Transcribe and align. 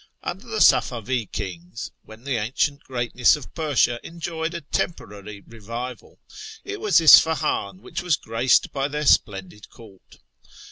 Under 0.23 0.47
the 0.47 0.57
Safavi 0.61 1.31
kings, 1.31 1.91
when 2.05 2.23
the 2.23 2.35
ancient 2.37 2.83
greatness 2.85 3.35
of 3.35 3.53
Persia 3.53 3.99
enjoyed 4.03 4.55
a 4.55 4.61
temporary 4.61 5.41
revival, 5.41 6.17
it 6.63 6.81
was 6.81 6.99
Isfahan 6.99 7.83
which 7.83 8.01
was 8.01 8.15
graced 8.15 8.71
by 8.71 8.87
their 8.87 9.05
splendid 9.05 9.69
court. 9.69 10.17